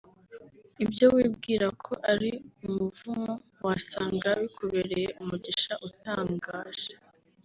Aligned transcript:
Ibyo 0.83 1.05
wibwira 1.15 1.67
ko 1.83 1.93
ari 2.11 2.29
umuvumo 2.67 3.33
wasanga 3.65 4.27
bikubereye 4.41 5.07
umugisha 5.21 5.73
utangaje 5.87 6.93